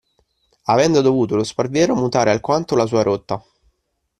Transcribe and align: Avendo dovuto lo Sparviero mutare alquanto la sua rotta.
Avendo 0.63 1.01
dovuto 1.01 1.35
lo 1.35 1.43
Sparviero 1.43 1.93
mutare 1.93 2.31
alquanto 2.31 2.75
la 2.75 2.87
sua 2.87 3.03
rotta. 3.03 3.39